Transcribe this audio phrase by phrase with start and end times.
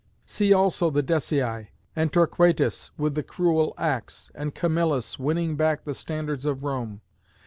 [0.25, 5.93] See also the Decii; and Torquatus, with the cruel axe; and Camillus winning back the
[5.93, 7.01] standards of Rome.